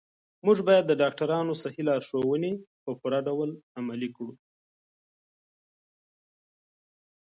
[0.45, 2.51] موږ باید د ډاکترانو صحي لارښوونې
[2.83, 4.33] په پوره ډول عملي کړو.